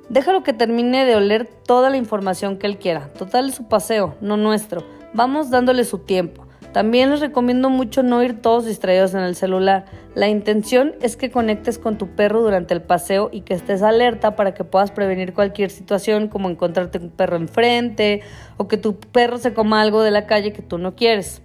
Déjalo 0.07 0.41
que 0.41 0.53
termine 0.53 1.03
de 1.03 1.17
oler 1.17 1.45
toda 1.45 1.89
la 1.89 1.97
información 1.97 2.57
que 2.57 2.67
él 2.67 2.77
quiera. 2.77 3.09
Total 3.09 3.49
es 3.49 3.55
su 3.55 3.67
paseo, 3.67 4.15
no 4.21 4.37
nuestro. 4.37 4.85
Vamos 5.13 5.49
dándole 5.49 5.83
su 5.83 5.99
tiempo. 5.99 6.46
También 6.77 7.09
les 7.09 7.21
recomiendo 7.21 7.71
mucho 7.71 8.03
no 8.03 8.21
ir 8.21 8.39
todos 8.39 8.67
distraídos 8.67 9.15
en 9.15 9.21
el 9.21 9.35
celular. 9.35 9.85
La 10.13 10.27
intención 10.27 10.93
es 11.01 11.17
que 11.17 11.31
conectes 11.31 11.79
con 11.79 11.97
tu 11.97 12.09
perro 12.09 12.43
durante 12.43 12.75
el 12.75 12.83
paseo 12.83 13.31
y 13.33 13.41
que 13.41 13.55
estés 13.55 13.81
alerta 13.81 14.35
para 14.35 14.53
que 14.53 14.63
puedas 14.63 14.91
prevenir 14.91 15.33
cualquier 15.33 15.71
situación 15.71 16.27
como 16.27 16.51
encontrarte 16.51 16.99
un 16.99 17.09
perro 17.09 17.37
enfrente 17.37 18.21
o 18.57 18.67
que 18.67 18.77
tu 18.77 18.99
perro 18.99 19.39
se 19.39 19.55
coma 19.55 19.81
algo 19.81 20.03
de 20.03 20.11
la 20.11 20.27
calle 20.27 20.53
que 20.53 20.61
tú 20.61 20.77
no 20.77 20.95
quieres. 20.95 21.41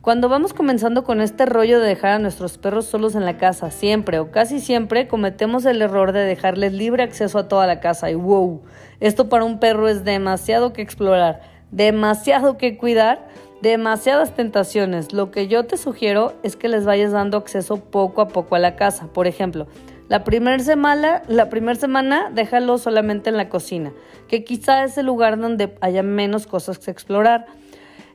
Cuando 0.00 0.28
vamos 0.28 0.54
comenzando 0.54 1.02
con 1.02 1.20
este 1.20 1.44
rollo 1.44 1.80
de 1.80 1.88
dejar 1.88 2.12
a 2.12 2.18
nuestros 2.20 2.56
perros 2.56 2.86
solos 2.86 3.16
en 3.16 3.24
la 3.24 3.36
casa, 3.36 3.72
siempre 3.72 4.20
o 4.20 4.30
casi 4.30 4.60
siempre 4.60 5.08
cometemos 5.08 5.64
el 5.64 5.82
error 5.82 6.12
de 6.12 6.20
dejarles 6.20 6.72
libre 6.72 7.02
acceso 7.02 7.40
a 7.40 7.48
toda 7.48 7.66
la 7.66 7.80
casa 7.80 8.12
y 8.12 8.14
wow, 8.14 8.62
esto 9.00 9.28
para 9.28 9.42
un 9.42 9.58
perro 9.58 9.88
es 9.88 10.04
demasiado 10.04 10.72
que 10.72 10.82
explorar, 10.82 11.40
demasiado 11.72 12.56
que 12.58 12.78
cuidar 12.78 13.26
demasiadas 13.62 14.34
tentaciones. 14.34 15.12
Lo 15.12 15.30
que 15.30 15.48
yo 15.48 15.64
te 15.64 15.76
sugiero 15.76 16.34
es 16.42 16.56
que 16.56 16.68
les 16.68 16.84
vayas 16.84 17.12
dando 17.12 17.36
acceso 17.36 17.76
poco 17.76 18.20
a 18.20 18.28
poco 18.28 18.54
a 18.54 18.58
la 18.58 18.76
casa. 18.76 19.08
Por 19.12 19.26
ejemplo, 19.26 19.66
la 20.08 20.24
primera 20.24 20.58
semana, 20.58 21.22
la 21.28 21.50
primera 21.50 21.78
semana 21.78 22.30
déjalo 22.32 22.78
solamente 22.78 23.30
en 23.30 23.36
la 23.36 23.48
cocina, 23.48 23.92
que 24.26 24.42
quizá 24.42 24.84
es 24.84 24.96
el 24.96 25.06
lugar 25.06 25.38
donde 25.38 25.76
haya 25.80 26.02
menos 26.02 26.46
cosas 26.46 26.78
que 26.78 26.90
explorar. 26.90 27.46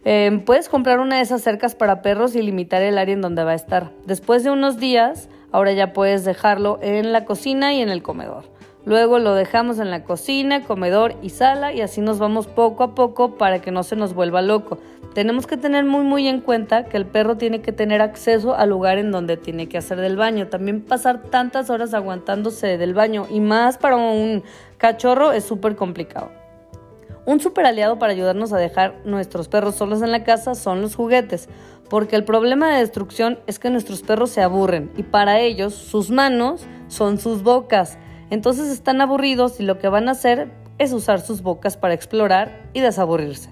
Em, 0.06 0.44
puedes 0.44 0.70
comprar 0.70 1.00
una 1.00 1.18
de 1.18 1.22
esas 1.22 1.42
cercas 1.42 1.76
para 1.76 2.02
perros 2.02 2.36
y 2.36 2.42
limitar 2.42 2.82
el 2.82 2.98
área 2.98 3.14
en 3.14 3.22
donde 3.22 3.44
va 3.44 3.52
a 3.52 3.56
estar. 3.56 3.92
Después 4.06 4.44
de 4.44 4.52
unos 4.52 4.78
días, 4.78 5.30
ahora 5.52 5.72
ya 5.72 5.94
puedes 5.94 6.26
dejarlo 6.26 6.80
en 6.82 7.14
la 7.14 7.26
cocina 7.26 7.74
y 7.74 7.82
en 7.82 7.90
el 7.90 8.02
comedor. 8.02 8.46
Luego 8.86 9.18
lo 9.18 9.34
dejamos 9.34 9.80
en 9.80 9.90
la 9.92 10.04
cocina, 10.04 10.64
comedor 10.64 11.16
y 11.22 11.30
sala 11.30 11.72
y 11.72 11.80
así 11.80 12.02
nos 12.02 12.20
vamos 12.20 12.48
poco 12.48 12.84
a 12.84 12.96
poco 12.96 13.38
para 13.38 13.62
que 13.62 13.72
no 13.72 13.84
se 13.84 13.96
nos 13.96 14.14
vuelva 14.14 14.42
loco. 14.42 14.78
Tenemos 15.14 15.48
que 15.48 15.56
tener 15.56 15.86
muy 15.86 16.04
muy 16.04 16.28
en 16.28 16.42
cuenta 16.42 16.86
que 16.86 16.98
el 16.98 17.06
perro 17.06 17.38
tiene 17.38 17.62
que 17.62 17.72
tener 17.72 18.02
acceso 18.02 18.56
al 18.56 18.70
lugar 18.70 18.98
en 18.98 19.12
donde 19.12 19.38
tiene 19.38 19.70
que 19.70 19.78
hacer 19.78 20.02
del 20.02 20.18
baño. 20.18 20.48
También 20.48 20.82
pasar 20.82 21.22
tantas 21.24 21.70
horas 21.70 21.94
aguantándose 21.94 22.78
del 22.78 22.94
baño 22.94 23.26
y 23.30 23.40
más 23.40 23.78
para 23.78 23.96
un 23.96 24.44
cachorro 24.78 25.32
es 25.32 25.46
súper 25.46 25.78
complicado. 25.78 26.32
Un 27.26 27.40
super 27.40 27.66
aliado 27.66 28.00
para 28.00 28.12
ayudarnos 28.12 28.52
a 28.52 28.58
dejar 28.58 28.96
nuestros 29.06 29.48
perros 29.48 29.76
solos 29.76 30.02
en 30.02 30.12
la 30.12 30.26
casa 30.26 30.56
son 30.56 30.82
los 30.82 30.96
juguetes, 30.96 31.48
porque 31.90 32.18
el 32.18 32.26
problema 32.26 32.70
de 32.74 32.80
destrucción 32.80 33.40
es 33.48 33.60
que 33.60 33.70
nuestros 33.70 34.02
perros 34.02 34.32
se 34.32 34.42
aburren 34.42 34.92
y 34.98 35.04
para 35.04 35.40
ellos 35.40 35.74
sus 35.74 36.12
manos 36.12 36.66
son 36.90 37.18
sus 37.20 37.42
bocas. 37.42 37.98
Entonces 38.34 38.70
están 38.70 39.00
aburridos 39.00 39.60
y 39.60 39.64
lo 39.64 39.78
que 39.78 39.88
van 39.90 40.10
a 40.10 40.14
hacer 40.14 40.50
es 40.80 40.92
usar 40.92 41.22
sus 41.22 41.44
bocas 41.44 41.78
para 41.78 41.94
explorar 41.94 42.64
y 42.74 42.80
desaburrirse. 42.80 43.52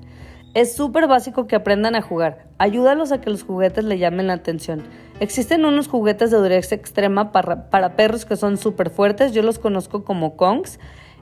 Es 0.55 0.75
súper 0.75 1.07
básico 1.07 1.45
que 1.45 1.55
aprendan 1.55 1.95
a 1.95 2.01
jugar. 2.01 2.47
Ayúdalos 2.57 3.11
a 3.11 3.21
que 3.21 3.29
los 3.29 3.43
juguetes 3.43 3.83
le 3.83 3.99
llamen 3.99 4.25
la 4.25 4.33
atención. 4.33 4.81
Existen 5.19 5.65
unos 5.65 5.87
juguetes 5.87 6.31
de 6.31 6.37
dureza 6.37 6.73
extrema 6.73 7.31
para, 7.31 7.69
para 7.69 7.95
perros 7.95 8.25
que 8.25 8.35
son 8.35 8.57
súper 8.57 8.89
fuertes. 8.89 9.33
Yo 9.33 9.43
los 9.43 9.59
conozco 9.59 10.03
como 10.03 10.35
Kongs 10.35 10.79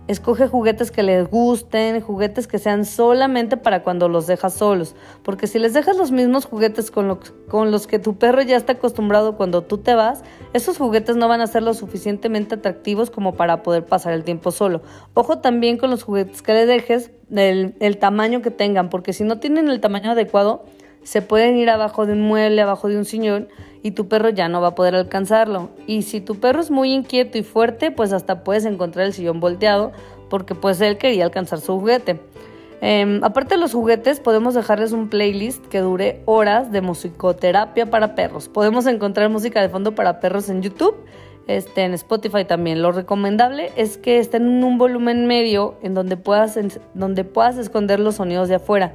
Escoge 0.10 0.48
juguetes 0.48 0.90
que 0.90 1.04
les 1.04 1.30
gusten, 1.30 2.02
juguetes 2.02 2.48
que 2.48 2.58
sean 2.58 2.84
solamente 2.84 3.58
para 3.58 3.84
cuando 3.84 4.10
los 4.10 4.26
dejas 4.26 4.56
solos, 4.56 4.96
porque 5.22 5.46
si 5.46 5.60
les 5.60 5.76
dejas 5.76 5.98
los 5.98 6.10
mismos 6.10 6.46
juguetes 6.46 6.90
con, 6.90 7.08
los 7.08 7.86
que 7.86 8.00
tu 8.00 8.18
perro 8.18 8.42
ya 8.42 8.58
está 8.58 8.74
acostumbrado 8.74 9.38
cuando 9.38 9.62
tú 9.62 9.78
te 9.78 9.94
vas, 9.94 10.24
esos 10.54 10.80
juguetes 10.80 11.16
no 11.16 11.28
van 11.28 11.42
a 11.42 11.46
ser 11.48 11.62
lo 11.62 11.76
suficientemente 11.76 12.56
atractivos 12.56 13.12
como 13.12 13.36
para 13.36 13.62
poder 13.62 13.86
pasar 13.86 14.14
el 14.14 14.24
tiempo 14.24 14.50
solo. 14.50 14.82
Ojo 15.14 15.38
también 15.38 15.78
con 15.78 15.92
los 15.92 16.02
juguetes 16.02 16.42
que 16.42 16.54
le 16.54 16.66
dejes, 16.66 17.12
el 17.30 17.98
tamaño 18.00 18.42
que 18.42 18.50
tengan, 18.50 18.90
porque 18.90 19.14
si 19.14 19.24
no 19.24 19.40
tienen 19.40 19.70
el 19.70 19.80
tamaño 19.80 20.10
adecuado, 20.10 20.66
se 21.10 21.24
pueden 21.24 21.58
ir 21.58 21.72
abajo 21.72 22.06
de 22.06 22.14
un 22.14 22.22
mueble, 22.22 22.62
abajo 22.62 22.88
de 22.88 22.96
un 22.96 23.04
sillón 23.04 23.48
y 23.82 23.92
tu 23.92 24.08
perro 24.08 24.30
ya 24.30 24.48
no 24.48 24.62
va 24.62 24.68
a 24.68 24.76
poder 24.76 24.94
alcanzarlo. 24.94 25.72
Y 25.88 26.04
si 26.04 26.22
tu 26.22 26.36
perro 26.36 26.62
es 26.62 26.70
muy 26.70 26.94
inquieto 26.94 27.40
y 27.40 27.42
fuerte, 27.42 27.90
pues 27.90 28.14
hasta 28.14 28.44
puedes 28.44 28.64
encontrar 28.64 29.08
el 29.08 29.14
sillón 29.14 29.40
volteado 29.40 29.92
porque 30.30 30.54
pues 30.54 30.80
él 30.82 31.00
quería 31.00 31.24
alcanzar 31.24 31.62
su 31.62 31.80
juguete. 31.80 32.20
Em, 32.82 33.24
aparte 33.24 33.56
de 33.56 33.60
los 33.60 33.74
juguetes, 33.74 34.20
podemos 34.20 34.54
dejarles 34.54 34.92
un 34.92 35.10
playlist 35.10 35.66
que 35.66 35.80
dure 35.80 36.22
horas 36.26 36.72
de 36.72 36.82
musicoterapia 36.82 37.88
para 37.88 38.14
perros. 38.14 38.48
Podemos 38.48 38.86
encontrar 38.86 39.32
música 39.32 39.64
de 39.64 39.70
fondo 39.70 39.96
para 39.96 40.20
perros 40.20 40.48
en 40.48 40.62
YouTube, 40.62 40.96
este, 41.48 41.86
en 41.86 41.96
Spotify 41.96 42.46
también. 42.46 42.84
Lo 42.84 42.92
recomendable 42.92 43.72
es 43.76 43.98
que 43.98 44.20
estén 44.20 44.44
en 44.44 44.64
un 44.64 44.78
volumen 44.78 45.26
medio 45.26 45.74
en 45.82 45.96
donde 45.96 46.18
puedas, 46.18 46.60
donde 46.94 47.24
puedas 47.24 47.58
esconder 47.58 48.00
los 48.00 48.18
sonidos 48.18 48.48
de 48.48 48.56
afuera. 48.56 48.94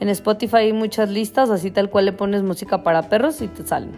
En 0.00 0.08
Spotify 0.08 0.56
hay 0.56 0.72
muchas 0.72 1.08
listas, 1.08 1.50
así 1.50 1.70
tal 1.70 1.88
cual 1.88 2.06
le 2.06 2.12
pones 2.12 2.42
música 2.42 2.82
para 2.82 3.08
perros 3.08 3.40
y 3.40 3.48
te 3.48 3.66
salen. 3.66 3.92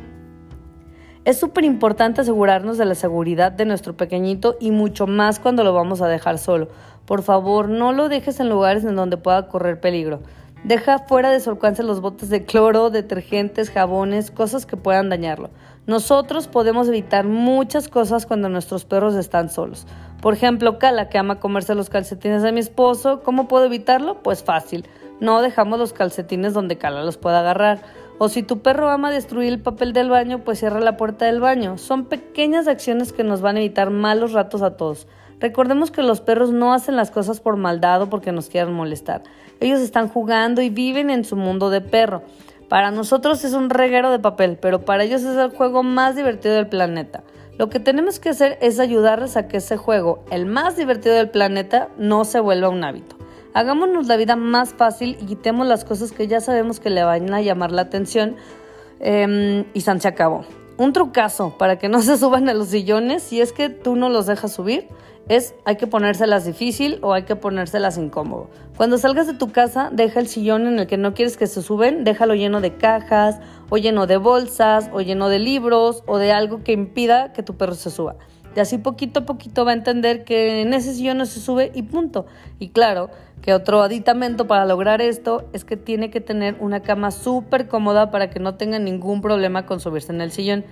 Es 1.25 1.41
súper 1.41 1.65
importante 1.65 2.21
asegurarnos 2.21 2.79
de 2.79 2.85
la 2.85 2.95
seguridad 2.95 3.51
de 3.51 3.65
nuestro 3.65 3.97
pequeñito 3.97 4.57
y 4.61 4.71
mucho 4.71 5.09
más 5.09 5.41
cuando 5.41 5.65
lo 5.65 5.73
vamos 5.73 6.01
a 6.01 6.07
dejar 6.07 6.39
solo. 6.39 6.69
Por 7.05 7.23
favor, 7.23 7.69
no 7.69 7.93
lo 7.93 8.09
dejes 8.09 8.39
en 8.39 8.49
lugares 8.49 8.85
en 8.85 8.95
donde 8.95 9.17
pueda 9.17 9.49
correr 9.49 9.81
peligro. 9.81 10.21
Deja 10.63 11.01
fuera 11.01 11.31
de 11.31 11.41
su 11.41 11.51
alcance 11.51 11.83
los 11.83 12.01
botes 12.01 12.29
de 12.29 12.45
cloro, 12.45 12.91
detergentes, 12.91 13.71
jabones, 13.71 14.31
cosas 14.31 14.67
que 14.67 14.77
puedan 14.77 15.09
dañarlo. 15.09 15.51
Nosotros 15.87 16.47
podemos 16.47 16.89
evitar 16.89 17.25
muchas 17.25 17.89
cosas 17.89 18.27
cuando 18.27 18.49
nuestros 18.49 18.85
perros 18.85 19.15
están 19.15 19.51
solos. 19.51 19.87
Por 20.21 20.35
ejemplo, 20.35 20.79
Cala, 20.79 21.09
que 21.09 21.19
ama 21.19 21.41
comerse 21.41 21.75
los 21.75 21.91
calcetines 21.91 22.43
de 22.43 22.53
mi 22.53 22.61
esposo, 22.61 23.23
¿cómo 23.23 23.49
puedo 23.49 23.65
evitarlo? 23.65 24.23
Pues 24.23 24.45
fácil 24.45 24.87
no 25.21 25.41
dejamos 25.43 25.79
los 25.79 25.93
calcetines 25.93 26.55
donde 26.55 26.79
Cala 26.79 27.05
los 27.05 27.17
pueda 27.17 27.41
agarrar. 27.41 27.81
O 28.19 28.29
si 28.29 28.43
tu 28.43 28.61
perro 28.61 28.89
ama 28.89 29.11
destruir 29.11 29.53
el 29.53 29.61
papel 29.61 29.93
del 29.93 30.11
baño, 30.11 30.45
pues 30.45 30.59
cierra 30.59 30.81
la 30.81 30.97
puerta 30.97 31.27
del 31.27 31.41
baño. 31.41 31.79
Son 31.79 32.07
pequeñas 32.07 32.67
acciones 32.67 33.13
que 33.13 33.25
nos 33.25 33.41
van 33.41 33.57
a 33.57 33.61
evitar 33.61 33.91
malos 33.91 34.33
ratos 34.33 34.63
a 34.63 34.77
todos. 34.77 35.07
Recordemos 35.39 35.91
que 35.91 36.03
los 36.03 36.23
perros 36.23 36.51
no 36.51 36.73
hacen 36.73 36.97
las 36.97 37.11
cosas 37.11 37.41
por 37.41 37.57
maldad 37.57 38.03
o 38.03 38.11
porque 38.11 38.33
nos 38.33 38.49
quieran 38.49 38.73
molestar. 38.73 39.23
Ellos 39.61 39.81
están 39.81 40.09
jugando 40.09 40.63
y 40.63 40.71
viven 40.71 41.11
en 41.11 41.25
su 41.25 41.37
mundo 41.37 41.69
de 41.69 41.83
perro. 41.83 42.23
Para 42.69 42.91
nosotros 42.91 43.45
es 43.45 43.53
un 43.53 43.71
reguero 43.71 44.11
de 44.11 44.19
papel, 44.19 44.59
pero 44.61 44.85
para 44.85 45.05
ellos 45.05 45.23
es 45.23 45.37
el 45.37 45.51
juego 45.51 45.83
más 45.83 46.17
divertido 46.17 46.55
del 46.55 46.69
planeta. 46.69 47.23
Lo 47.59 47.71
que 47.71 47.81
tenemos 47.81 48.19
que 48.19 48.31
hacer 48.31 48.59
es 48.61 48.81
ayudarles 48.81 49.37
a 49.37 49.47
que 49.47 49.59
ese 49.59 49.77
juego, 49.77 50.25
el 50.31 50.47
más 50.47 50.77
divertido 50.77 51.15
del 51.15 51.31
planeta, 51.31 51.89
no 51.97 52.25
se 52.25 52.41
vuelva 52.41 52.69
un 52.69 52.83
hábito. 52.83 53.17
Hagámonos 53.57 54.07
la 54.07 54.19
vida 54.19 54.37
más 54.37 54.75
fácil 54.75 55.17
y 55.19 55.25
quitemos 55.25 55.67
las 55.67 55.87
cosas 55.87 56.13
que 56.13 56.27
ya 56.27 56.43
sabemos 56.43 56.79
que 56.79 56.91
le 56.91 57.03
van 57.05 57.33
a 57.33 57.41
llamar 57.41 57.73
la 57.73 57.81
atención 57.81 58.37
em, 59.01 59.65
y 59.73 59.81
San 59.81 59.99
se 59.99 60.09
acabó. 60.09 60.45
Un 60.77 60.93
trucazo 60.93 61.57
para 61.57 61.79
que 61.79 61.89
no 61.89 62.03
se 62.03 62.19
suban 62.19 62.51
a 62.51 62.53
los 62.53 62.69
sillones, 62.69 63.23
si 63.23 63.41
es 63.41 63.55
que 63.55 63.71
tú 63.71 63.97
no 63.97 64.11
los 64.11 64.27
dejas 64.27 64.53
subir, 64.53 64.89
es 65.31 65.55
hay 65.65 65.77
que 65.77 65.87
ponérselas 65.87 66.45
difícil 66.45 66.99
o 67.01 67.15
hay 67.15 67.23
que 67.23 67.35
ponérselas 67.35 67.97
incómodo. 67.97 68.51
Cuando 68.77 68.99
salgas 68.99 69.27
de 69.27 69.33
tu 69.33 69.51
casa, 69.53 69.89
deja 69.91 70.21
el 70.21 70.29
sillón 70.29 70.67
en 70.67 70.79
el 70.79 70.87
que 70.87 70.99
no 70.99 71.15
quieres 71.15 71.39
que 71.39 71.47
se 71.47 71.63
suben, 71.63 72.05
déjalo 72.05 72.35
lleno 72.35 72.61
de 72.61 72.77
cajas 72.77 73.41
o 73.71 73.79
lleno 73.79 74.07
de 74.07 74.19
bolsas 74.19 74.91
o 74.93 75.01
lleno 75.01 75.31
de 75.31 75.39
libros 75.39 76.03
o 76.07 76.19
de 76.19 76.31
algo 76.31 76.63
que 76.63 76.73
impida 76.73 77.33
que 77.33 77.43
tu 77.43 77.57
perro 77.57 77.75
se 77.75 77.91
suba. 77.91 78.17
Y 78.57 78.61
así 78.61 78.79
poquito 78.79 79.21
a 79.21 79.27
poquito 79.27 79.67
va 79.67 79.73
a 79.73 79.75
entender 79.75 80.25
que 80.25 80.63
en 80.63 80.73
ese 80.73 80.95
sillón 80.95 81.19
no 81.19 81.27
se 81.27 81.41
sube 81.41 81.71
y 81.75 81.83
punto. 81.83 82.25
Y 82.59 82.71
claro, 82.71 83.11
que 83.43 83.53
otro 83.53 83.83
aditamento 83.83 84.47
para 84.47 84.65
lograr 84.65 85.03
esto 85.03 85.47
es 85.53 85.67
que 85.67 85.77
tiene 85.77 86.09
que 86.09 86.23
tener 86.23 86.57
una 86.59 86.81
cama 86.81 87.11
súper 87.11 87.69
cómoda 87.69 88.11
para 88.11 88.31
que 88.31 88.41
no 88.41 88.55
tenga 88.55 88.79
ningún 88.79 89.21
problema 89.21 89.67
con 89.67 89.79
subirse 89.79 90.11
en 90.11 90.23
el 90.23 90.33
sillón. 90.33 90.65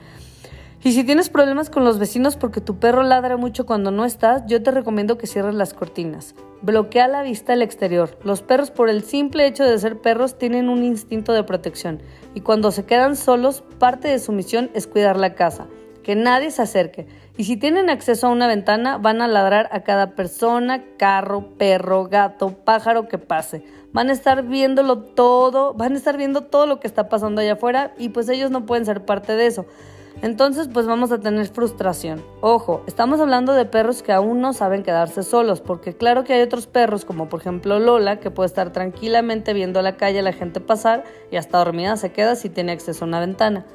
Y 0.83 0.93
si 0.93 1.05
tienes 1.05 1.29
problemas 1.29 1.69
con 1.69 1.85
los 1.85 1.99
vecinos 1.99 2.37
porque 2.37 2.63
tu 2.63 2.79
perro 2.79 3.03
ladra 3.03 3.37
mucho 3.37 3.67
cuando 3.67 3.91
no 3.91 4.07
estás, 4.07 4.45
yo 4.47 4.63
te 4.63 4.71
recomiendo 4.71 5.19
que 5.19 5.27
cierres 5.27 5.55
las 5.55 5.75
cortinas. 5.75 6.35
Bloquea 6.63 7.07
la 7.07 7.23
vista 7.23 7.53
al 7.53 7.61
exterior. 7.61 8.19
Los 8.25 8.41
perros 8.41 8.71
por 8.71 8.89
el 8.89 9.03
simple 9.03 9.47
hecho 9.47 9.63
de 9.65 9.79
ser 9.79 10.01
perros 10.01 10.39
tienen 10.39 10.71
un 10.71 10.85
instinto 10.85 11.35
de 11.35 11.45
protección 11.45 12.01
y 12.35 12.41
cuando 12.41 12.71
se 12.71 12.87
quedan 12.87 13.15
solos, 13.15 13.63
parte 13.79 14.09
de 14.09 14.19
su 14.19 14.33
misión 14.33 14.71
es 14.73 14.87
cuidar 14.87 15.19
la 15.19 15.35
casa 15.35 15.67
que 16.05 16.15
nadie 16.15 16.53
se 16.53 16.63
acerque. 16.63 17.09
Y 17.37 17.45
si 17.45 17.57
tienen 17.57 17.91
acceso 17.91 18.29
a 18.29 18.31
una 18.31 18.47
ventana, 18.47 18.97
van 18.99 19.21
a 19.21 19.27
ladrar 19.27 19.69
a 19.73 19.81
cada 19.81 20.15
persona, 20.15 20.85
carro, 20.97 21.49
perro, 21.59 22.07
gato, 22.07 22.51
pájaro 22.65 23.09
que 23.09 23.19
pase. 23.19 23.65
Van 23.93 24.09
a 24.09 24.13
estar 24.13 24.45
viéndolo 24.45 24.99
todo, 24.99 25.75
van 25.75 25.95
a 25.95 25.97
estar 25.97 26.17
viendo 26.17 26.43
todo 26.43 26.67
lo 26.67 26.79
que 26.79 26.87
está 26.87 27.09
pasando 27.09 27.41
allá 27.41 27.55
afuera 27.55 27.93
y 27.99 28.11
pues 28.11 28.29
ellos 28.29 28.53
no 28.53 28.67
pueden 28.67 28.87
ser 28.87 29.05
parte 29.05 29.33
de 29.33 29.47
eso. 29.47 29.67
Entonces, 30.23 30.69
pues 30.73 30.87
vamos 30.87 31.11
a 31.11 31.19
tener 31.19 31.47
frustración. 31.49 32.25
Ojo, 32.41 32.83
estamos 32.87 33.21
hablando 33.21 33.53
de 33.53 33.65
perros 33.65 34.03
que 34.03 34.13
aún 34.13 34.41
no 34.41 34.53
saben 34.53 34.83
quedarse 34.83 35.23
solos, 35.23 35.61
porque 35.61 35.97
claro 35.97 36.25
que 36.25 36.35
hay 36.35 36.43
otros 36.43 36.67
perros, 36.67 37.05
como 37.05 37.29
por 37.29 37.41
ejemplo 37.41 37.79
Lola, 37.79 38.21
que 38.21 38.31
puede 38.31 38.47
estar 38.47 38.73
tranquilamente 38.73 39.53
viendo 39.53 39.81
a 39.81 39.83
la 39.83 39.97
calle 39.97 40.21
a 40.21 40.23
la 40.23 40.33
gente 40.33 40.61
pasar 40.61 41.05
y 41.31 41.37
hasta 41.37 41.59
dormida 41.59 41.97
se 41.97 42.13
queda 42.13 42.37
si 42.37 42.49
tiene 42.49 42.73
acceso 42.73 43.05
a 43.05 43.09
una 43.09 43.21
ventana. 43.21 43.67